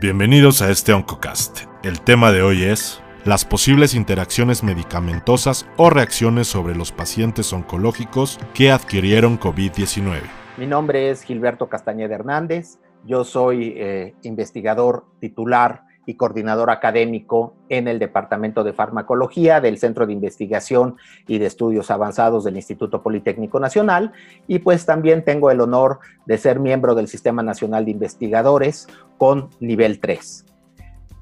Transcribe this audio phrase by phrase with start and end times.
[0.00, 1.66] Bienvenidos a este Oncocast.
[1.82, 8.38] El tema de hoy es las posibles interacciones medicamentosas o reacciones sobre los pacientes oncológicos
[8.54, 10.22] que adquirieron COVID-19.
[10.56, 17.88] Mi nombre es Gilberto Castañeda Hernández, yo soy eh, investigador titular y coordinador académico en
[17.88, 20.96] el Departamento de Farmacología del Centro de Investigación
[21.26, 24.12] y de Estudios Avanzados del Instituto Politécnico Nacional
[24.46, 29.50] y pues también tengo el honor de ser miembro del Sistema Nacional de Investigadores con
[29.60, 30.46] nivel 3.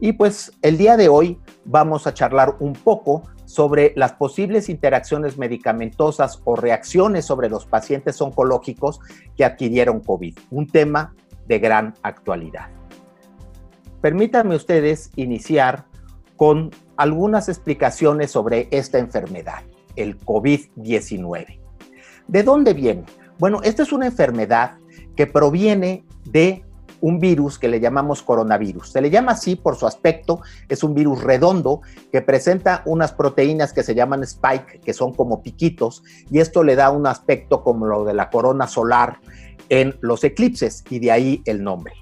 [0.01, 5.39] Y pues el día de hoy vamos a charlar un poco sobre las posibles interacciones
[5.39, 9.01] medicamentosas o reacciones sobre los pacientes oncológicos
[9.37, 11.15] que adquirieron COVID, un tema
[11.47, 12.78] de gran actualidad.
[14.01, 15.87] Permítanme ustedes iniciar
[16.37, 19.63] con algunas explicaciones sobre esta enfermedad,
[19.97, 21.59] el COVID-19.
[22.29, 23.05] ¿De dónde viene?
[23.39, 24.79] Bueno, esta es una enfermedad
[25.17, 26.65] que proviene de
[27.01, 28.91] un virus que le llamamos coronavirus.
[28.93, 31.81] Se le llama así por su aspecto, es un virus redondo
[32.13, 36.77] que presenta unas proteínas que se llaman spike, que son como piquitos, y esto le
[36.77, 39.21] da un aspecto como lo de la corona solar
[39.69, 41.95] en los eclipses, y de ahí el nombre.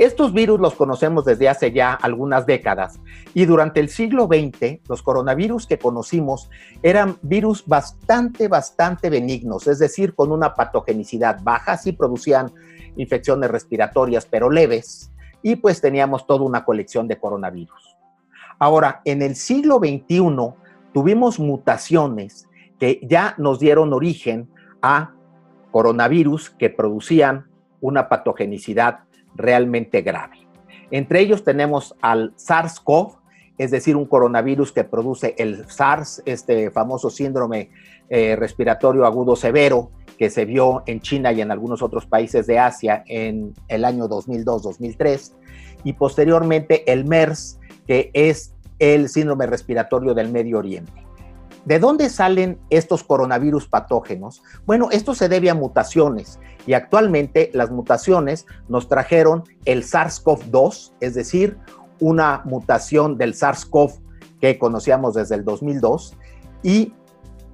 [0.00, 2.98] Estos virus los conocemos desde hace ya algunas décadas
[3.34, 6.48] y durante el siglo XX los coronavirus que conocimos
[6.82, 12.50] eran virus bastante, bastante benignos, es decir, con una patogenicidad baja, sí producían
[12.96, 15.12] infecciones respiratorias pero leves
[15.42, 17.98] y pues teníamos toda una colección de coronavirus.
[18.58, 20.22] Ahora, en el siglo XXI
[20.94, 24.48] tuvimos mutaciones que ya nos dieron origen
[24.80, 25.12] a
[25.72, 27.50] coronavirus que producían
[27.82, 29.00] una patogenicidad
[29.34, 30.46] realmente grave.
[30.90, 33.16] Entre ellos tenemos al SARS-CoV,
[33.58, 37.70] es decir, un coronavirus que produce el SARS, este famoso síndrome
[38.08, 42.58] eh, respiratorio agudo severo que se vio en China y en algunos otros países de
[42.58, 45.32] Asia en el año 2002-2003,
[45.84, 51.09] y posteriormente el MERS, que es el síndrome respiratorio del Medio Oriente.
[51.64, 54.42] ¿De dónde salen estos coronavirus patógenos?
[54.66, 61.14] Bueno, esto se debe a mutaciones y actualmente las mutaciones nos trajeron el SARS-CoV-2, es
[61.14, 61.58] decir,
[62.00, 64.00] una mutación del SARS-CoV
[64.40, 66.16] que conocíamos desde el 2002
[66.62, 66.94] y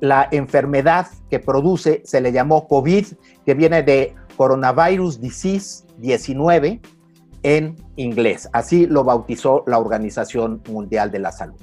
[0.00, 3.06] la enfermedad que produce se le llamó COVID,
[3.44, 6.81] que viene de Coronavirus Disease 19
[7.43, 8.49] en inglés.
[8.53, 11.61] Así lo bautizó la Organización Mundial de la Salud.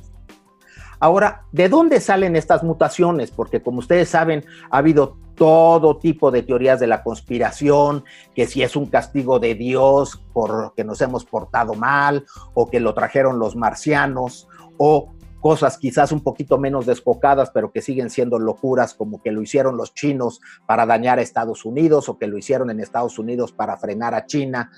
[1.03, 3.29] Ahora, ¿de dónde salen estas mutaciones?
[3.29, 8.63] Porque como ustedes saben, ha habido todo tipo de teorías de la conspiración, que si
[8.63, 13.57] es un castigo de Dios porque nos hemos portado mal, o que lo trajeron los
[13.57, 14.47] marcianos,
[14.77, 15.11] o
[15.41, 19.75] cosas quizás un poquito menos descocadas, pero que siguen siendo locuras, como que lo hicieron
[19.75, 23.75] los chinos para dañar a Estados Unidos, o que lo hicieron en Estados Unidos para
[23.75, 24.71] frenar a China.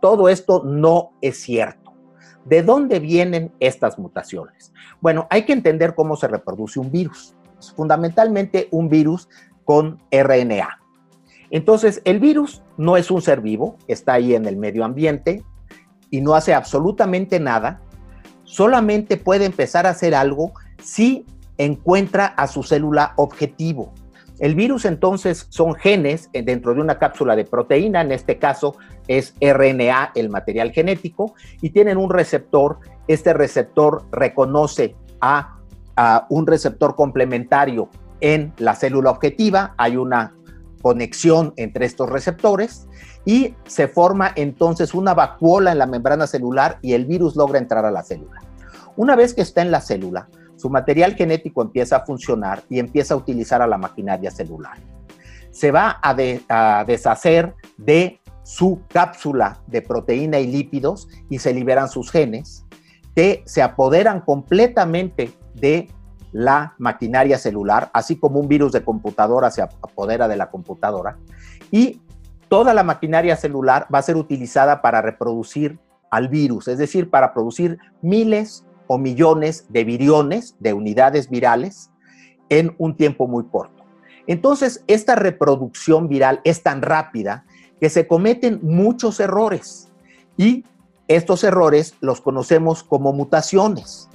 [0.00, 1.81] Todo esto no es cierto.
[2.44, 4.72] ¿De dónde vienen estas mutaciones?
[5.00, 7.34] Bueno, hay que entender cómo se reproduce un virus.
[7.76, 9.28] fundamentalmente un virus
[9.64, 10.80] con RNA.
[11.50, 15.44] Entonces, el virus no es un ser vivo, está ahí en el medio ambiente
[16.10, 17.80] y no hace absolutamente nada.
[18.42, 21.24] Solamente puede empezar a hacer algo si
[21.58, 23.92] encuentra a su célula objetivo.
[24.42, 28.74] El virus entonces son genes dentro de una cápsula de proteína, en este caso
[29.06, 32.80] es RNA, el material genético, y tienen un receptor.
[33.06, 35.58] Este receptor reconoce a,
[36.28, 37.88] un receptor complementario
[38.20, 40.34] en la célula objetiva, hay una
[40.80, 42.88] conexión entre estos receptores
[43.24, 47.84] y se forma entonces una vacuola en la membrana celular y el virus logra entrar
[47.84, 48.40] a la célula.
[48.96, 50.28] Una vez que está en la célula,
[50.62, 54.78] su material genético empieza a funcionar y empieza a utilizar a la maquinaria celular.
[55.50, 62.12] Se va a, deshacer de su cápsula de proteína y lípidos y se liberan sus
[62.12, 62.64] genes
[63.16, 65.90] que se apoderan completamente de
[66.30, 71.18] la maquinaria celular, así como un virus de computadora se apodera de la computadora,
[71.72, 72.00] y
[72.48, 75.78] toda la maquinaria celular va a ser utilizada para reproducir
[76.10, 81.90] al virus, es decir, para producir miles o millones de viriones, de unidades virales,
[82.50, 83.84] en un tiempo muy corto.
[84.26, 87.46] Entonces, esta reproducción viral es tan rápida
[87.80, 89.90] que se cometen muchos errores
[90.36, 90.64] y
[91.08, 94.10] estos errores los conocemos como mutaciones.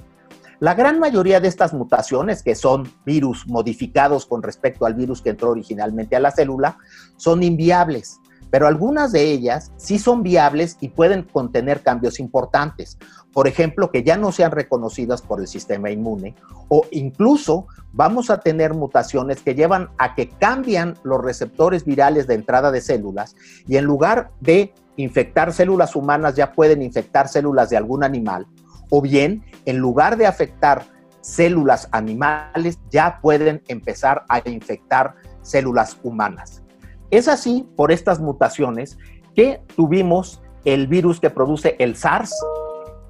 [0.60, 5.30] La gran mayoría de estas mutaciones, que son virus modificados con respecto al virus que
[5.30, 6.78] entró originalmente a la célula,
[7.16, 8.20] son inviables.
[8.50, 12.96] pero algunas de ellas sí son viables y pueden contener cambios importantes.
[13.32, 16.34] Por ejemplo, que ya no sean reconocidas por el sistema inmune
[16.68, 22.34] o incluso vamos a tener mutaciones que llevan a que cambian los receptores virales de
[22.34, 23.36] entrada de células
[23.66, 28.46] y en lugar de infectar células humanas ya pueden infectar células de algún animal
[28.90, 30.84] o bien en lugar de afectar
[31.20, 36.62] células animales ya pueden empezar a infectar células humanas.
[37.10, 38.98] Es así por estas mutaciones
[39.34, 42.34] que tuvimos el virus que produce el SARS,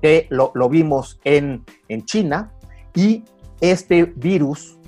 [0.00, 2.52] que lo, vimos en, en China,
[2.94, 3.24] y
[3.60, 4.78] este virus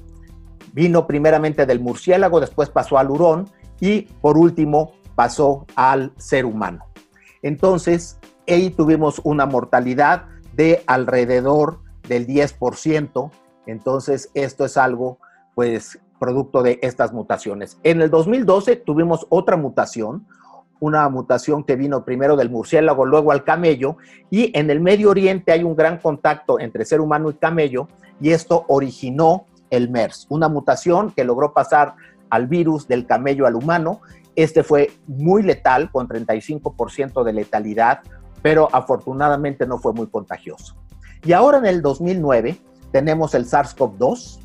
[0.72, 3.48] vino primeramente del murciélago, después pasó al hurón
[3.80, 6.86] y por último pasó al ser humano.
[7.42, 8.18] Entonces,
[8.48, 13.30] ahí tuvimos una mortalidad de alrededor del 10%.
[13.66, 15.18] Entonces, esto es algo,
[15.54, 17.78] pues, producto de estas mutaciones.
[17.82, 20.26] En el 2012 tuvimos otra mutación,
[20.80, 23.96] una mutación que vino primero del murciélago, luego al camello,
[24.30, 27.88] y en el Medio Oriente hay un gran contacto entre ser humano y camello,
[28.20, 31.94] y esto originó el MERS, una mutación que logró pasar
[32.28, 34.00] al virus del camello al humano.
[34.36, 38.00] Este fue muy letal, con 35% de letalidad,
[38.42, 40.76] pero afortunadamente no fue muy contagioso.
[41.24, 42.58] Y ahora en el 2009
[42.92, 44.40] tenemos el SARS-CoV-2,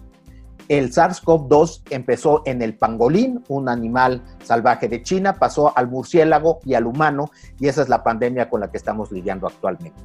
[0.67, 6.73] el SARS-CoV-2 empezó en el pangolín, un animal salvaje de China, pasó al murciélago y
[6.73, 9.99] al humano, y esa es la pandemia con la que estamos lidiando actualmente.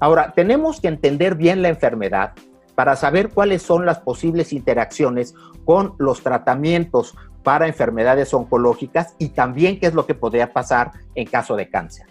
[0.00, 2.32] Ahora, tenemos que entender bien la enfermedad
[2.74, 5.34] para saber cuáles son las posibles interacciones
[5.64, 11.26] con los tratamientos para enfermedades oncológicas y también qué es lo que podría pasar en
[11.26, 12.06] caso de cáncer.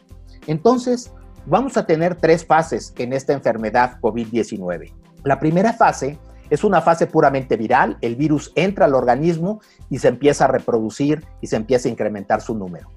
[0.48, 1.12] Entonces,
[1.46, 4.94] vamos a tener tres fases en esta enfermedad COVID-19.
[5.24, 6.18] La primera fase
[6.51, 11.25] es una fase puramente viral, el virus entra al organismo y se empieza a reproducir
[11.39, 12.92] y se empieza a incrementar su número.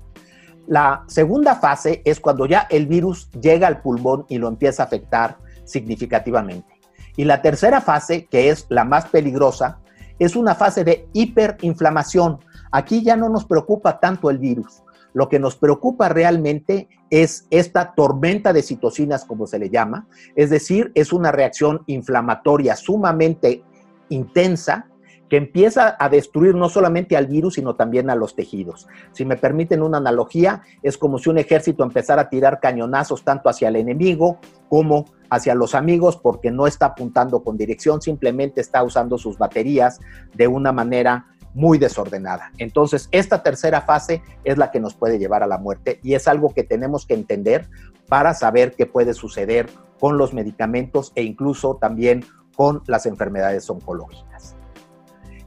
[0.67, 4.87] La segunda fase es cuando ya el virus llega al pulmón y lo empieza a
[4.87, 6.75] afectar significativamente.
[7.17, 9.79] Y la tercera fase, que es la más peligrosa,
[10.19, 12.41] es una fase de hiperinflamación.
[12.73, 14.83] Aquí ya no nos preocupa tanto el virus,
[15.15, 20.07] lo que nos preocupa realmente es esta tormenta de citocinas, como se le llama,
[20.37, 23.63] es decir, es una reacción inflamatoria sumamente
[24.11, 24.89] intensa
[25.29, 28.87] que empieza a destruir no solamente al virus, sino también a los tejidos.
[29.13, 33.49] Si me permiten una analogía, es como si un ejército empezara a tirar cañonazos tanto
[33.49, 34.39] hacia el enemigo
[34.69, 40.01] como hacia los amigos, porque no está apuntando con dirección, simplemente está usando sus baterías
[40.35, 42.53] de una manera muy desordenada.
[42.59, 46.29] Entonces, esta tercera fase es la que nos puede llevar a la muerte y es
[46.29, 47.69] algo que tenemos que entender
[48.09, 52.25] para saber qué puede suceder con los medicamentos e incluso también
[52.57, 54.55] con las enfermedades oncológicas.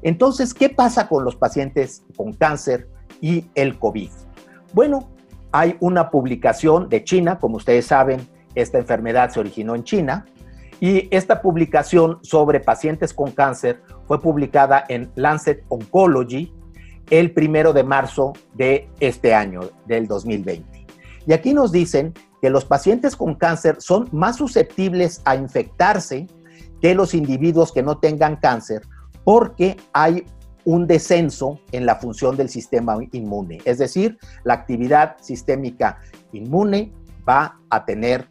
[0.02, 2.88] Entonces, ¿qué pasa con los pacientes con cáncer
[3.22, 4.10] y el COVID?
[4.74, 5.10] Bueno,
[5.52, 10.26] hay una publicación de China, como ustedes saben, esta enfermedad se originó en China,
[10.80, 16.54] y esta publicación sobre pacientes con cáncer fue publicada en Lancet Oncology
[17.10, 20.86] el primero de marzo de este año, del 2020.
[21.26, 26.28] Y aquí nos dicen que los pacientes con cáncer son más susceptibles a infectarse
[26.82, 28.82] que los individuos que no tengan cáncer
[29.24, 30.26] porque hay
[30.64, 33.60] un descenso en la función del sistema inmune.
[33.66, 36.02] Es decir, la actividad sistémica
[36.34, 36.94] inmune
[37.28, 38.28] va a tener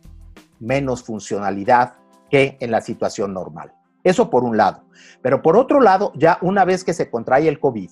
[0.60, 1.94] menos funcionalidad
[2.30, 3.72] que en la situación normal.
[4.04, 4.84] Eso por un lado.
[5.22, 7.90] Pero por otro lado, ya una vez que se contrae el COVID,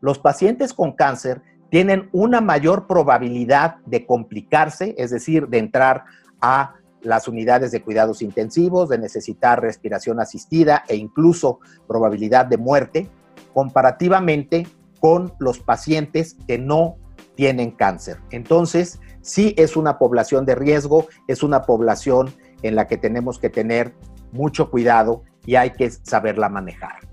[0.00, 6.04] los pacientes con cáncer tienen una mayor probabilidad de complicarse, es decir, de entrar
[6.40, 13.08] a las unidades de cuidados intensivos, de necesitar respiración asistida e incluso probabilidad de muerte,
[13.54, 14.66] comparativamente
[15.00, 16.96] con los pacientes que no
[17.34, 18.18] tienen cáncer.
[18.30, 23.50] Entonces, sí es una población de riesgo, es una población en la que tenemos que
[23.50, 23.94] tener
[24.32, 27.08] mucho cuidado y hay que saberla manejar.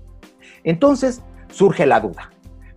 [0.64, 2.30] Entonces surge la duda.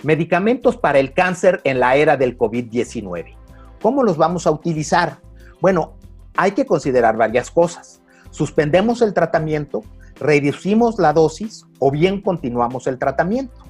[0.03, 3.35] Medicamentos para el cáncer en la era del COVID-19.
[3.81, 5.19] ¿Cómo los vamos a utilizar?
[5.59, 5.93] Bueno,
[6.35, 8.01] hay que considerar varias cosas.
[8.31, 9.83] Suspendemos el tratamiento,
[10.15, 13.65] reducimos la dosis o bien continuamos el tratamiento.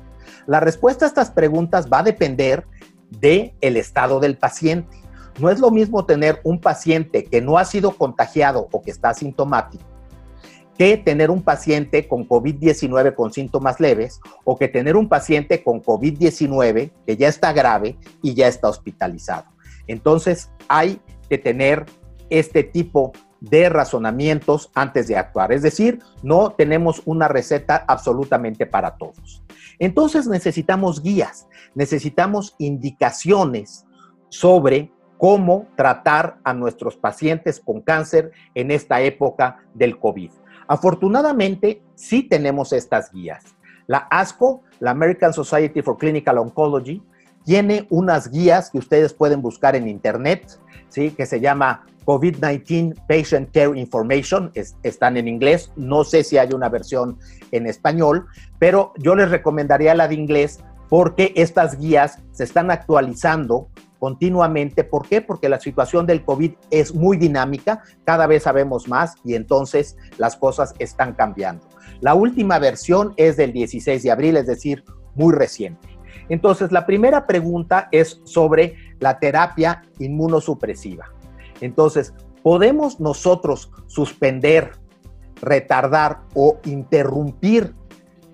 [0.46, 2.66] La respuesta a estas preguntas va a depender
[3.10, 4.98] del el estado del paciente.
[5.40, 9.10] No es lo mismo tener un paciente que no ha sido contagiado o que está
[9.10, 9.92] asintomático
[10.82, 15.84] que tener un paciente con COVID-19 con síntomas leves o que tener un paciente con
[15.84, 19.46] COVID-19 que ya está grave y ya está hospitalizado.
[19.86, 21.86] Entonces hay que tener
[22.32, 23.12] este tipo
[23.42, 25.52] de razonamientos antes de actuar.
[25.52, 29.44] Es decir, no tenemos una receta absolutamente para todos.
[29.78, 33.86] Entonces necesitamos guías, necesitamos indicaciones
[34.30, 40.32] sobre cómo tratar a nuestros pacientes con cáncer en esta época del COVID.
[40.68, 43.44] Afortunadamente, sí tenemos estas guías.
[43.86, 47.04] La ASCO, la American Society for Clinical Oncology,
[47.46, 50.60] tiene unas guías que ustedes pueden buscar en internet,
[50.90, 51.12] ¿sí?
[51.12, 54.52] que se llama COVID-19 Patient Care Information,
[54.82, 57.20] están en inglés, no sé si hay una versión
[57.52, 58.26] en español,
[58.58, 63.70] pero yo les recomendaría la de inglés porque estas guías se están actualizando
[64.02, 64.84] continuamente.
[64.84, 65.22] ¿Por qué?
[65.22, 70.36] Porque la situación del COVID es muy dinámica, cada vez sabemos más y entonces las
[70.36, 71.68] cosas están cambiando.
[72.00, 75.88] La última versión es del 16 de abril, es decir, muy reciente.
[76.30, 81.06] Entonces, la primera pregunta es sobre la terapia inmunosupresiva.
[81.60, 84.72] Entonces, ¿podemos nosotros suspender,
[85.40, 87.76] retardar o interrumpir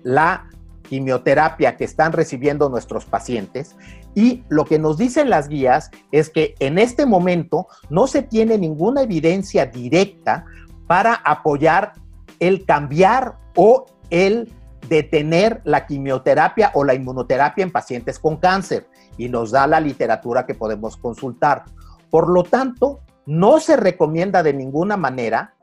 [0.02, 0.48] la
[0.88, 3.76] quimioterapia que están recibiendo nuestros pacientes?
[4.14, 8.58] Y lo que nos dicen las guías es que en este momento no se tiene
[8.58, 10.44] ninguna evidencia directa
[10.86, 11.92] para apoyar
[12.40, 14.52] el cambiar o el
[14.88, 20.46] detener la quimioterapia o la inmunoterapia en pacientes con cáncer y nos da la literatura
[20.46, 21.64] que podemos consultar.
[22.10, 25.54] Por lo tanto, no se recomienda de ninguna manera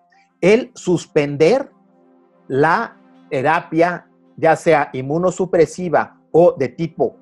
[0.42, 1.72] el suspender
[2.48, 2.98] la
[3.30, 7.18] terapia, ya sea inmunosupresiva o de tipo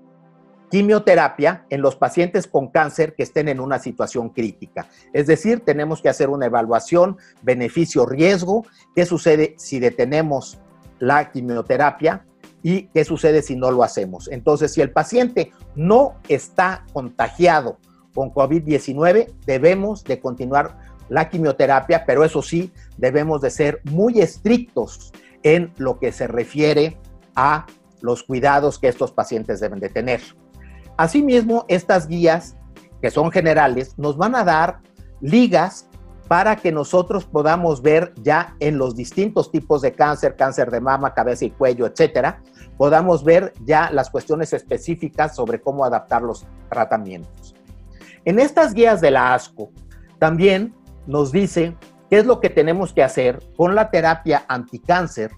[0.73, 4.87] quimioterapia en los pacientes con cáncer que estén en una situación crítica.
[5.13, 8.65] Es decir, tenemos que hacer una evaluación beneficio-riesgo,
[8.95, 10.57] qué sucede si detenemos
[10.97, 12.25] la quimioterapia
[12.63, 14.27] y qué sucede si no lo hacemos.
[14.29, 17.77] Entonces, si el paciente no está contagiado
[18.15, 25.13] con COVID-19, debemos de continuar la quimioterapia, pero eso sí, debemos de ser muy estrictos
[25.43, 26.97] en lo que se refiere
[27.35, 27.67] a
[28.01, 30.21] los cuidados que estos pacientes deben de tener.
[30.97, 32.55] Asimismo, estas guías,
[33.01, 34.79] que son generales, nos van a dar
[35.21, 35.87] ligas
[36.27, 41.13] para que nosotros podamos ver ya en los distintos tipos de cáncer, cáncer de mama,
[41.13, 42.41] cabeza y cuello, etcétera,
[42.77, 47.55] podamos ver ya las cuestiones específicas sobre cómo adaptar los tratamientos.
[48.25, 49.69] En estas guías de la ASCO
[50.17, 50.73] también
[51.05, 51.75] nos dice
[52.09, 55.31] qué es lo que tenemos que hacer con la terapia anticáncer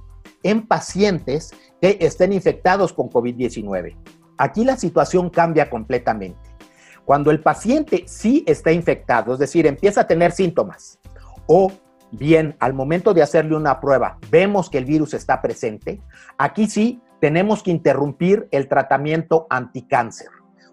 [0.43, 3.95] en pacientes que estén infectados con COVID-19.
[4.37, 6.39] Aquí la situación cambia completamente.
[7.05, 10.99] Cuando el paciente sí está infectado, es decir, empieza a tener síntomas,
[11.47, 11.71] o
[12.11, 16.01] bien al momento de hacerle una prueba vemos que el virus está presente,
[16.37, 20.29] aquí sí tenemos que interrumpir el tratamiento anticáncer.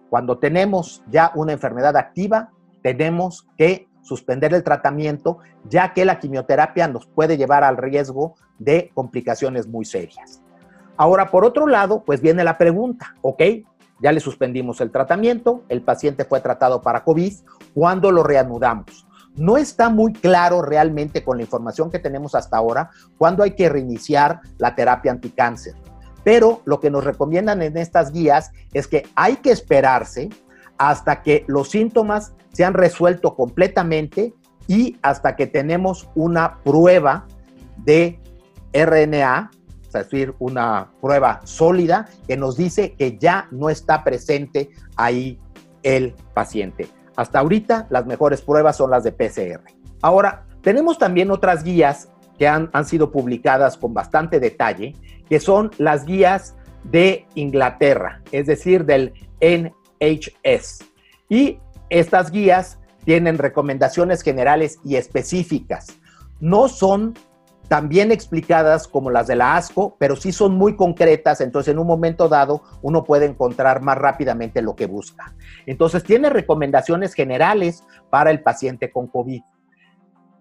[0.08, 2.50] Cuando tenemos ya una enfermedad activa,
[2.82, 5.38] tenemos que suspender el tratamiento,
[5.68, 10.42] ya que la quimioterapia nos puede llevar al riesgo de complicaciones muy serias.
[11.02, 13.42] Ahora, por otro lado, pues viene la pregunta, ¿ok?
[14.00, 17.32] Ya le suspendimos el tratamiento, el paciente fue tratado para COVID,
[17.74, 19.04] ¿cuándo lo reanudamos?
[19.34, 23.68] No está muy claro realmente con la información que tenemos hasta ahora cuándo hay que
[23.68, 25.74] reiniciar la terapia anticáncer.
[26.22, 30.28] Pero lo que nos recomiendan en estas guías es que hay que esperarse
[30.78, 34.34] hasta que los síntomas se han resuelto completamente
[34.68, 37.26] y hasta que tenemos una prueba
[37.78, 38.20] de
[38.72, 39.50] RNA,
[40.00, 45.38] decir, una prueba sólida que nos dice que ya no está presente ahí
[45.82, 46.88] el paciente.
[47.16, 49.62] Hasta ahorita las mejores pruebas son las de PCR.
[50.00, 52.08] Ahora, tenemos también otras guías
[52.38, 54.94] que han, han sido publicadas con bastante detalle
[55.28, 60.84] que son las guías de Inglaterra, es decir, del NHS.
[61.28, 61.58] Y
[61.88, 65.98] estas guías tienen recomendaciones generales y específicas.
[66.40, 67.14] No son
[67.72, 71.78] tan bien explicadas como las de la ASCO, pero sí son muy concretas, entonces en
[71.78, 75.34] un momento dado uno puede encontrar más rápidamente lo que busca.
[75.64, 79.40] Entonces tiene recomendaciones generales para el paciente con COVID.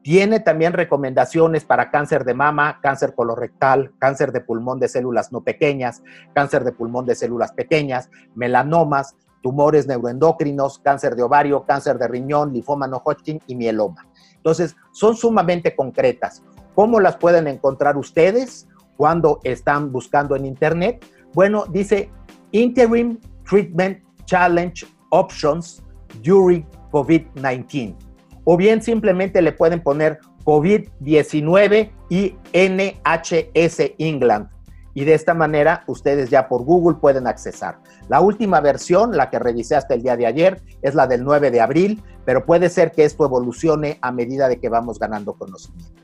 [0.02, 5.42] Tiene también recomendaciones para cáncer de mama, cáncer colorectal, cáncer de pulmón de células no
[5.42, 12.10] pequeñas, cáncer de pulmón de células pequeñas, melanomas, tumores neuroendocrinos, cáncer de ovario, cáncer de
[12.10, 14.06] riñón, linfoma no Hodgkin y mieloma.
[14.36, 16.44] Entonces, son sumamente concretas.
[16.76, 21.06] ¿Cómo las pueden encontrar ustedes cuando están buscando en Internet?
[21.34, 22.10] Bueno, dice
[22.52, 23.18] Interim
[23.50, 25.84] Treatment Challenge Options
[26.24, 27.96] During COVID-19
[28.44, 34.50] o bien simplemente le pueden poner COVID-19 y NHS England.
[34.94, 37.80] Y de esta manera ustedes ya por Google pueden accesar.
[38.10, 41.50] La última versión, la que revisé hasta el día de ayer, es la del 9
[41.50, 46.02] de abril, pero puede ser que esto evolucione a medida de que vamos ganando conocimiento.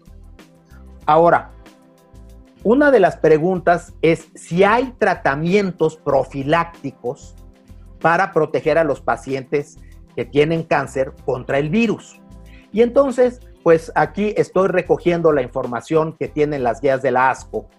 [1.08, 1.52] Ahora,
[2.64, 7.34] una de las preguntas es si hay tratamientos profilácticos
[8.02, 9.78] para proteger a los pacientes
[10.18, 12.20] que tienen cáncer contra el virus.
[12.74, 17.70] Y entonces, pues aquí estoy recogiendo la información que tienen las guías de la ASCO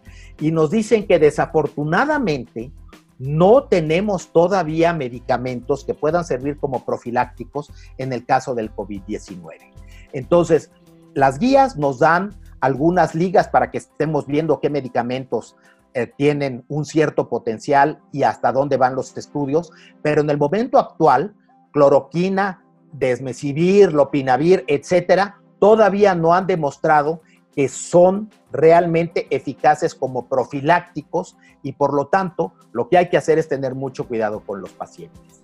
[0.40, 2.72] y nos dicen que desafortunadamente
[3.18, 9.70] no tenemos todavía medicamentos que puedan servir como profilácticos en el caso del COVID-19.
[10.14, 10.70] Entonces,
[11.12, 15.56] las guías nos dan algunas ligas para que estemos viendo qué medicamentos
[15.94, 19.70] eh, tienen un cierto potencial y hasta dónde van los estudios,
[20.02, 21.34] pero en el momento actual,
[21.72, 22.62] cloroquina,
[22.92, 27.22] desmesivir, lopinavir, etcétera, todavía no han demostrado
[27.54, 33.38] que son realmente eficaces como profilácticos y por lo tanto lo que hay que hacer
[33.38, 35.42] es tener mucho cuidado con los pacientes.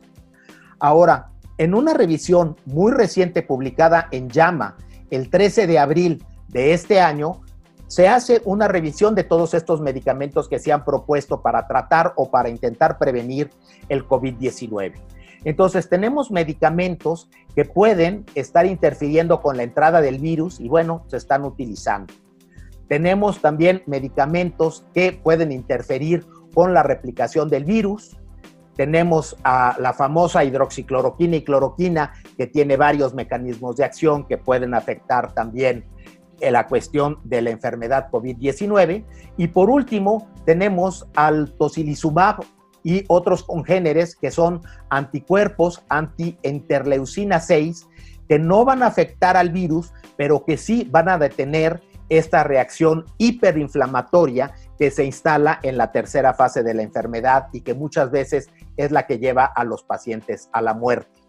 [0.78, 4.76] Ahora, en una revisión muy reciente publicada en JAMA
[5.11, 7.41] el 13 de abril de este año,
[7.87, 12.31] se hace una revisión de todos estos medicamentos que se han propuesto para tratar o
[12.31, 13.51] para intentar prevenir
[13.89, 14.95] el COVID-19.
[15.45, 21.19] Entonces tenemos medicamentos que pueden estar interfiriendo con la entrada del virus y bueno, se
[21.19, 22.13] están utilizando.
[22.89, 28.17] Tenemos también medicamentos que pueden interferir con la replicación del virus.
[28.77, 34.75] Tenemos a la famosa hidroxicloroquina y cloroquina que tiene varios mecanismos de acción que pueden
[34.75, 35.85] afectar también
[36.41, 39.05] la cuestión de la enfermedad COVID-19.
[39.37, 42.45] Y por último, tenemos al tocilizumab
[42.83, 44.61] y otros congéneres que son
[44.91, 47.87] anticuerpos anti-interleucina 6
[48.29, 53.05] que no van a afectar al virus, pero que sí van a detener esta reacción
[53.19, 58.50] hiperinflamatoria que se instala en la tercera fase de la enfermedad y que muchas veces
[58.76, 61.21] es la que lleva a los pacientes a la muerte.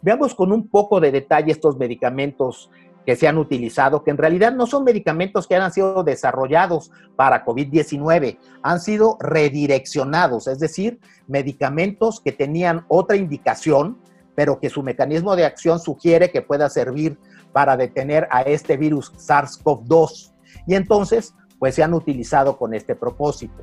[0.00, 2.70] Veamos con un poco de detalle estos medicamentos
[3.04, 7.44] que se han utilizado, que en realidad no son medicamentos que han sido desarrollados para
[7.44, 13.98] COVID-19, han sido redireccionados, es decir, medicamentos que tenían otra indicación,
[14.34, 17.18] pero que su mecanismo de acción sugiere que pueda servir
[17.52, 20.32] para detener a este virus SARS-CoV-2.
[20.66, 23.62] Y entonces, pues se han utilizado con este propósito.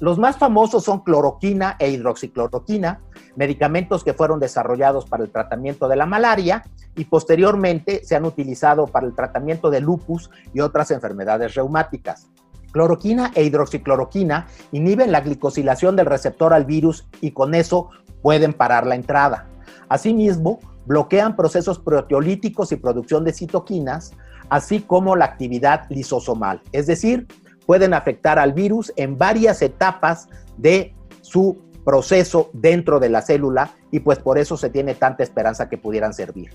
[0.00, 3.00] Los más famosos son cloroquina e hidroxicloroquina,
[3.36, 6.64] medicamentos que fueron desarrollados para el tratamiento de la malaria
[6.96, 12.28] y posteriormente se han utilizado para el tratamiento de lupus y otras enfermedades reumáticas.
[12.72, 17.90] Cloroquina e hidroxicloroquina inhiben la glicosilación del receptor al virus y con eso
[18.20, 19.46] pueden parar la entrada.
[19.88, 24.12] Asimismo, bloquean procesos proteolíticos y producción de citoquinas,
[24.48, 27.28] así como la actividad lisosomal, es decir,
[27.66, 34.00] pueden afectar al virus en varias etapas de su proceso dentro de la célula y
[34.00, 36.50] pues por eso se tiene tanta esperanza que pudieran servir.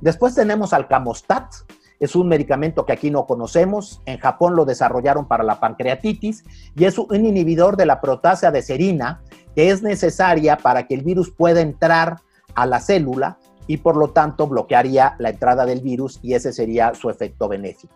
[0.00, 1.52] Después tenemos al Camostat,
[1.98, 6.44] es un medicamento que aquí no conocemos, en Japón lo desarrollaron para la pancreatitis
[6.74, 9.22] y es un inhibidor de la proteasa de serina
[9.54, 12.16] que es necesaria para que el virus pueda entrar
[12.54, 16.94] a la célula y por lo tanto bloquearía la entrada del virus y ese sería
[16.94, 17.94] su efecto benéfico.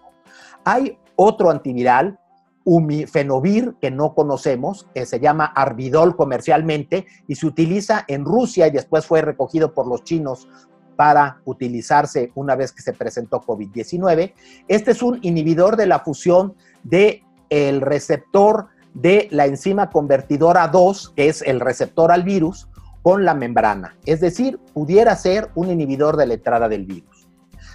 [0.65, 2.19] Hay otro antiviral
[2.65, 8.71] umifenovir que no conocemos, que se llama Arbidol comercialmente y se utiliza en Rusia y
[8.71, 10.49] después fue recogido por los chinos
[10.97, 14.33] para utilizarse una vez que se presentó COVID-19.
[14.69, 21.11] Este es un inhibidor de la fusión del el receptor de la enzima convertidora 2,
[21.17, 22.69] que es el receptor al virus,
[23.03, 23.97] con la membrana.
[24.07, 27.14] Es decir, pudiera ser un inhibidor de la entrada del virus.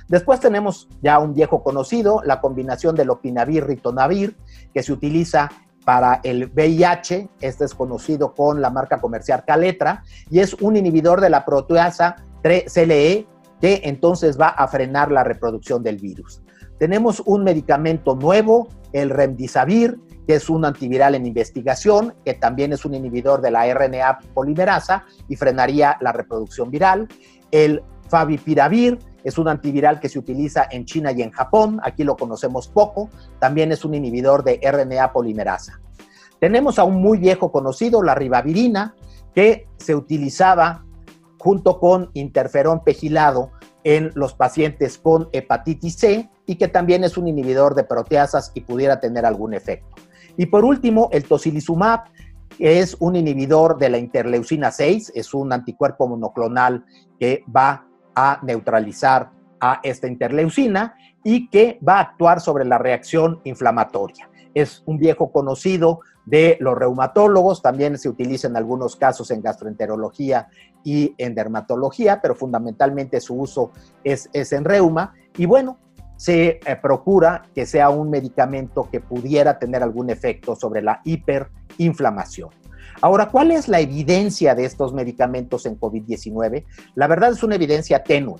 [0.10, 4.36] Después tenemos ya un viejo conocido, la combinación de lopinavir-ritonavir,
[4.74, 5.50] que se utiliza
[5.86, 11.22] para el VIH, este es conocido con la marca comercial Caletra, y es un inhibidor
[11.22, 13.28] de la proteasa 3-CLE
[13.62, 16.42] que entonces va a frenar la reproducción del virus.
[16.80, 22.86] Tenemos un medicamento nuevo, el Remdesivir, que es un antiviral en investigación, que también es
[22.86, 27.08] un inhibidor de la RNA polimerasa y frenaría la reproducción viral.
[27.52, 32.16] El Favipiravir, es un antiviral que se utiliza en China y en Japón, aquí lo
[32.16, 35.80] conocemos poco, también es un inhibidor de RNA polimerasa.
[36.40, 38.96] Tenemos a un muy viejo conocido, la ribavirina,
[39.36, 40.86] que se utilizaba
[41.38, 43.52] junto con interferón pegilado
[43.84, 48.62] en los pacientes con hepatitis C y que también es un inhibidor de proteasas y
[48.62, 49.96] pudiera tener algún efecto.
[50.38, 52.06] Y por último, el tocilizumab,
[52.58, 56.86] que es un inhibidor de la interleucina 6, es un anticuerpo monoclonal
[57.20, 57.89] que va
[58.20, 64.30] a neutralizar a esta interleucina y que va a actuar sobre la reacción inflamatoria.
[64.54, 70.50] Es un viejo conocido de los reumatólogos, también se utiliza en algunos casos en gastroenterología
[70.84, 73.72] y en dermatología, pero fundamentalmente su uso
[74.04, 75.14] es, en reuma.
[75.38, 75.78] Y bueno,
[76.18, 82.50] se eh, procura que sea un medicamento que pudiera tener algún efecto sobre la hiperinflamación.
[83.02, 86.66] Ahora, ¿cuál es la evidencia de estos medicamentos en COVID-19?
[86.96, 88.40] La verdad es una evidencia tenue.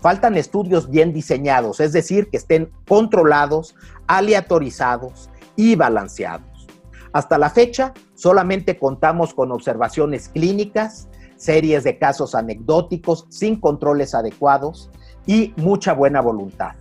[0.00, 3.74] Faltan estudios bien diseñados, es decir, que estén controlados,
[4.06, 6.66] aleatorizados y balanceados.
[7.12, 14.90] Hasta la fecha, solamente contamos con observaciones clínicas, series de casos anecdóticos sin controles adecuados
[15.26, 16.72] y mucha buena voluntad.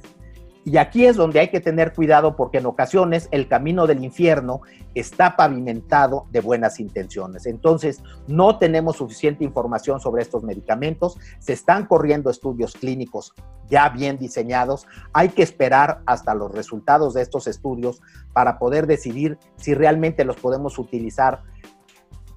[0.69, 4.61] Y aquí es donde hay que tener cuidado porque en ocasiones el camino del infierno
[4.93, 7.47] está pavimentado de buenas intenciones.
[7.47, 13.33] Entonces, no tenemos suficiente información sobre estos medicamentos, se están corriendo estudios clínicos
[13.67, 19.39] ya bien diseñados, hay que esperar hasta los resultados de estos estudios para poder decidir
[19.55, 21.41] si realmente los podemos utilizar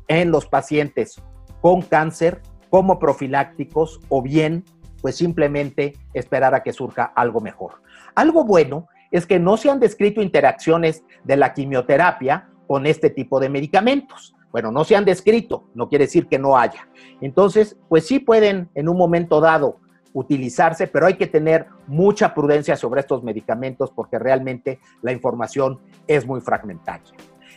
[0.09, 1.21] en los pacientes
[1.61, 2.41] con cáncer
[2.71, 4.65] como profilácticos o bien
[5.03, 7.83] pues simplemente esperar a que surja algo mejor.
[8.15, 13.41] Algo bueno es que no se han descrito interacciones de la quimioterapia con este tipo
[13.41, 14.35] de medicamentos.
[14.51, 16.89] Bueno, no se han descrito, no quiere decir que no haya.
[17.21, 19.79] Entonces, pues sí pueden en un momento dado
[20.13, 26.27] utilizarse, pero hay que tener mucha prudencia sobre estos medicamentos porque realmente la información es
[26.27, 27.13] muy fragmentaria.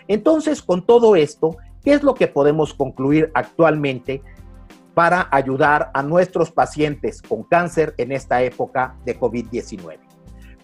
[0.07, 4.21] Entonces, con todo esto, ¿qué es lo que podemos concluir actualmente
[4.95, 10.04] para ayudar a nuestros pacientes con cáncer en esta época de COVID-19.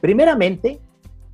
[0.01, 0.81] Primeramente,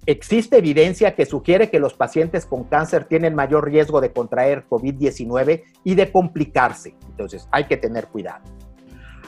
[0.06, 5.64] existe evidencia que sugiere que los pacientes con cáncer tienen mayor riesgo de contraer COVID-19
[5.84, 6.96] y de complicarse.
[7.08, 8.44] Entonces, hay que tener cuidado.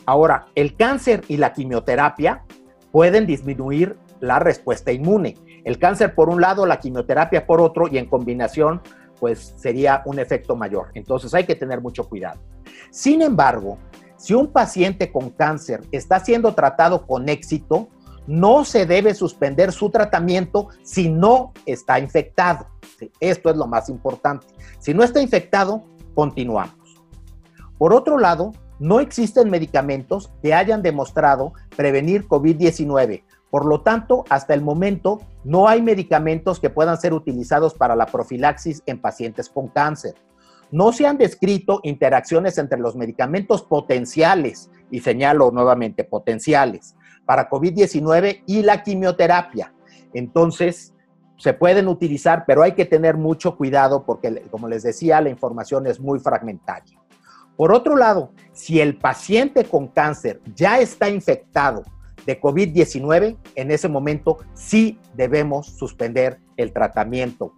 [0.05, 2.43] Ahora, el cáncer y la quimioterapia
[2.91, 5.35] pueden disminuir la respuesta inmune.
[5.63, 8.81] El cáncer por un lado, la quimioterapia por otro y en combinación
[9.19, 10.87] pues sería un efecto mayor.
[10.93, 12.39] Entonces hay que tener mucho cuidado.
[12.89, 13.77] Sin embargo,
[14.17, 17.89] si un paciente con cáncer está siendo tratado con éxito,
[18.29, 22.67] no se debe suspender su tratamiento si no está infectado.
[23.19, 24.47] Esto es lo más importante.
[24.79, 26.75] Si no está infectado, continuamos.
[27.77, 34.53] Por otro lado, no existen medicamentos que hayan demostrado prevenir COVID-19 por lo tanto, hasta
[34.53, 39.69] el momento no hay medicamentos que puedan ser utilizados para la profilaxis en pacientes con
[39.69, 40.13] cáncer.
[40.71, 46.95] No se han descrito interacciones entre los medicamentos potenciales, y señalo nuevamente potenciales,
[47.29, 49.71] para COVID-19 y la quimioterapia.
[50.15, 50.95] Entonces,
[51.37, 55.85] se pueden utilizar, pero hay que tener mucho cuidado porque, como les decía, la información
[55.85, 56.99] es muy fragmentaria.
[57.55, 61.83] Por otro lado, si el paciente con cáncer ya está infectado
[62.25, 67.53] de COVID-19, en ese momento sí debemos suspender el tratamiento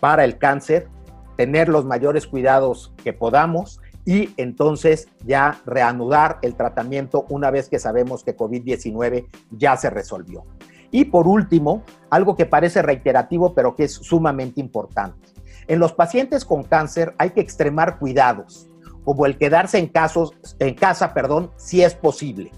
[0.00, 0.88] para el cáncer,
[1.36, 7.78] tener los mayores cuidados que podamos y entonces ya reanudar el tratamiento una vez que
[7.78, 10.44] sabemos que COVID-19 ya se resolvió.
[10.90, 15.28] Y por último, algo que parece reiterativo pero que es sumamente importante.
[15.68, 18.68] En los pacientes con cáncer hay que extremar cuidados,
[19.04, 22.50] como el quedarse en, casos, en casa, perdón, si es posible.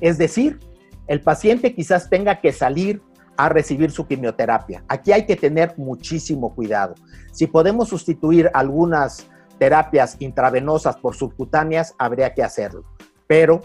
[0.00, 0.58] Es decir,
[1.06, 3.02] el paciente quizás tenga que salir
[3.38, 4.84] a recibir su quimioterapia.
[4.88, 6.94] Aquí hay que tener muchísimo cuidado.
[7.32, 9.28] Si podemos sustituir algunas
[9.58, 12.84] terapias intravenosas por subcutáneas, habría que hacerlo.
[13.26, 13.60] Pero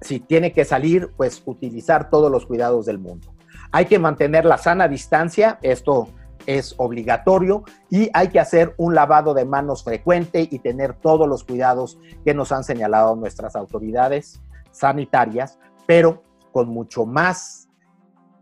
[0.00, 3.28] si tiene que salir, pues utilizar todos los cuidados del mundo.
[3.72, 6.08] Hay que mantener la sana distancia, esto
[6.46, 11.44] es obligatorio, y hay que hacer un lavado de manos frecuente y tener todos los
[11.44, 16.22] cuidados que nos han señalado nuestras autoridades sanitarias, pero
[16.52, 17.68] con mucho más,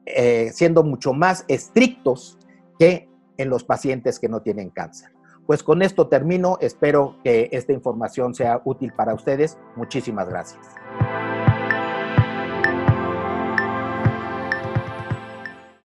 [0.07, 2.39] eh, siendo mucho más estrictos
[2.79, 5.14] que en los pacientes que no tienen cáncer.
[5.47, 9.59] Pues con esto termino, espero que esta información sea útil para ustedes.
[9.77, 10.61] Muchísimas gracias.